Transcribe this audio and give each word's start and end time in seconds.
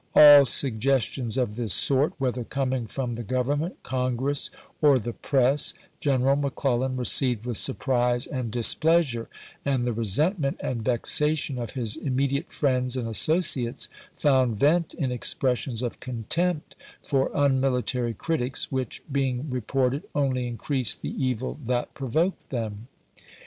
All 0.15 0.45
sug 0.45 0.79
gestions 0.79 1.37
of 1.37 1.57
this 1.57 1.75
sort, 1.75 2.13
whether 2.17 2.43
coming 2.43 2.87
from 2.87 3.13
the 3.13 3.23
Grovernment, 3.23 3.75
Congress, 3.83 4.49
or 4.81 4.97
the 4.97 5.13
press, 5.13 5.75
General 5.99 6.35
Mc 6.35 6.55
Clellan 6.55 6.97
received 6.97 7.45
with 7.45 7.57
surprise 7.57 8.25
and 8.25 8.49
displeasure; 8.49 9.29
and 9.63 9.85
the 9.85 9.93
resentment 9.93 10.59
and 10.63 10.83
vexation 10.83 11.59
of 11.59 11.73
his 11.73 11.97
immediate 11.97 12.51
friends 12.51 12.97
and 12.97 13.07
associates 13.07 13.89
found 14.17 14.57
vent 14.59 14.95
in 14.95 15.11
expressions 15.11 15.83
of 15.83 15.99
contempt 15.99 16.73
for 17.05 17.29
unmilitary 17.35 18.15
critics, 18.15 18.71
which, 18.71 19.03
being 19.11 19.51
re 19.51 19.61
ported, 19.61 20.01
only 20.15 20.47
increased 20.47 21.03
the 21.03 21.13
evil 21.23 21.59
that 21.63 21.93
provoked 21.93 22.49
them. 22.49 22.87